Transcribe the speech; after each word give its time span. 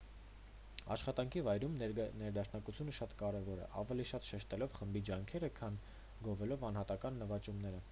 աշխատանքի 0.93 1.43
վայրում 1.47 1.75
ներդաշնակությունը 1.81 2.95
շատ 3.01 3.13
կարևոր 3.21 3.61
է 3.67 3.69
ավելի 3.83 4.07
շատ 4.13 4.31
շեշտելով 4.31 4.75
խմբի 4.81 5.05
ջանքերը 5.13 5.51
քան 5.63 5.79
գովելով 6.29 6.69
անհատական 6.73 7.25
նվաճումները 7.25 7.79